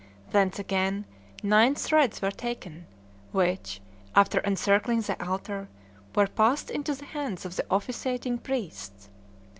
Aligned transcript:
Thence 0.31 0.57
again 0.57 1.05
nine 1.43 1.75
threads 1.75 2.23
were 2.23 2.31
taken, 2.31 2.87
which, 3.31 3.81
after 4.15 4.41
encircling 4.43 5.01
the 5.01 5.23
altar, 5.27 5.67
were 6.15 6.25
passed 6.25 6.71
into 6.71 6.95
the 6.95 7.05
hands 7.05 7.45
of 7.45 7.55
the 7.55 7.67
officiating 7.69 8.39
priests. 8.39 9.09